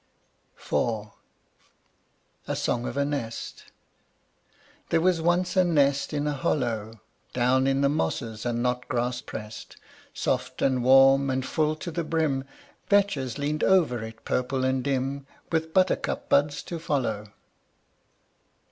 [0.59, 1.09] IV.
[2.47, 3.65] A song of a nest:
[4.89, 7.01] There was once a nest in a hollow:
[7.33, 9.77] Down in the mosses and knot grass pressed,
[10.11, 12.45] Soft and warm, and full to the brim
[12.89, 17.27] Vetches leaned over it purple and dim, With buttercup buds to follow.